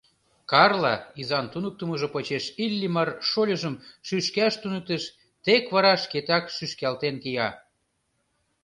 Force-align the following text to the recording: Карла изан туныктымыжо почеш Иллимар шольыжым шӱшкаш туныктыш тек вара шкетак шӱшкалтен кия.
Карла 0.51 0.95
изан 1.21 1.45
туныктымыжо 1.53 2.07
почеш 2.15 2.45
Иллимар 2.63 3.09
шольыжым 3.29 3.75
шӱшкаш 4.07 4.53
туныктыш 4.61 5.03
тек 5.45 5.63
вара 5.75 5.93
шкетак 6.03 6.45
шӱшкалтен 6.55 7.15
кия. 7.23 7.49